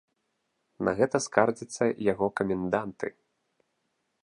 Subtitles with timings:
[0.87, 3.07] На гэта скардзяцца яго каменданты.